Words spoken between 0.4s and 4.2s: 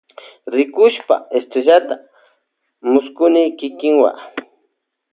Rikushpa estrellata mullkuni kikiwa.